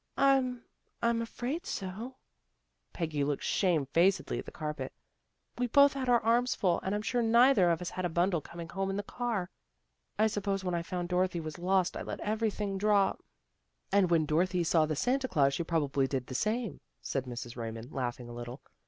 ""I'm 0.17 0.63
I'm 1.03 1.21
afraid 1.21 1.67
so." 1.67 2.15
Peggy 2.91 3.23
looked 3.23 3.43
shamed 3.43 3.89
facedly 3.89 4.39
at 4.39 4.45
the 4.45 4.51
carpet." 4.51 4.93
We 5.59 5.67
both 5.67 5.93
had 5.93 6.09
our 6.09 6.19
arms 6.21 6.55
full, 6.55 6.79
and 6.81 6.95
I'm 6.95 7.03
sure 7.03 7.21
neither 7.21 7.69
of 7.69 7.83
us 7.83 7.91
had 7.91 8.03
a 8.03 8.09
bundle 8.09 8.41
coming 8.41 8.67
home 8.67 8.89
in 8.89 8.95
the 8.97 9.03
car. 9.03 9.51
I 10.17 10.25
suppose 10.25 10.63
when 10.63 10.73
I 10.73 10.81
found 10.81 11.09
Dorothy 11.09 11.39
was 11.39 11.59
lost, 11.59 11.95
I 11.95 12.01
let 12.01 12.19
every 12.21 12.49
thing 12.49 12.79
drop." 12.79 13.17
DOROTHY 13.19 13.19
GOES 13.19 13.19
SHOPPING 13.19 13.91
201" 13.91 13.97
And 13.99 14.09
when 14.09 14.25
Dorothy 14.25 14.63
saw 14.63 14.85
the 14.87 14.95
Santa 14.95 15.27
Glaus 15.27 15.53
she 15.53 15.63
probably 15.63 16.07
did 16.07 16.25
the 16.25 16.33
same," 16.33 16.79
said 17.03 17.25
Mrs. 17.25 17.55
Ray 17.55 17.69
mond, 17.69 17.91
laughing 17.93 18.27
a 18.27 18.33
little. 18.33 18.59